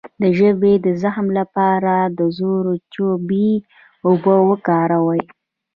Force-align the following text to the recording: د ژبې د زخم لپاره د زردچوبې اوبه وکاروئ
د 0.21 0.23
ژبې 0.39 0.73
د 0.85 0.87
زخم 1.01 1.27
لپاره 1.39 1.93
د 2.17 2.19
زردچوبې 2.37 3.51
اوبه 4.07 4.35
وکاروئ 4.49 5.23